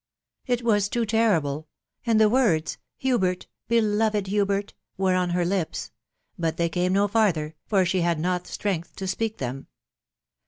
It 0.47 0.63
was 0.63 0.89
too 0.89 1.05
terrible, 1.05 1.67
and 2.07 2.19
the 2.19 2.27
words, 2.27 2.73
a 2.73 2.77
Hubert! 3.03 3.45
beloved 3.67 4.25
Hubert 4.25 4.73
1" 4.95 5.05
were 5.05 5.15
on 5.15 5.29
her 5.29 5.45
lips; 5.45 5.91
but 6.39 6.57
they 6.57 6.69
came 6.69 6.93
no 6.93 7.07
farther, 7.07 7.55
for 7.67 7.85
she 7.85 8.01
had 8.01 8.19
not 8.19 8.47
strength 8.47 8.95
to 8.95 9.05
speak 9.05 9.37
them. 9.37 9.67